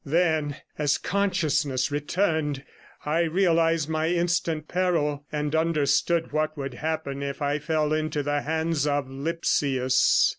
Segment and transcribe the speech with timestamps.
[0.03, 2.63] Then as consciousness returned
[3.05, 8.41] I realized my instant peril, and understood what would happen if I fell into the
[8.41, 10.27] hands of Lipsius.